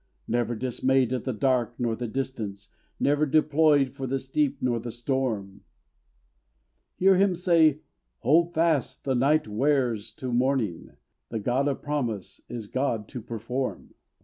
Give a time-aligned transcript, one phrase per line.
[0.27, 2.69] Never dismayed at the dark nor the distance!
[2.99, 5.61] Never deployed for the steep nor the storm!
[6.95, 7.81] Hear him say,
[8.21, 10.89] "Hold fast, the night wears to morning!
[11.29, 13.93] This God of promise is God to perform."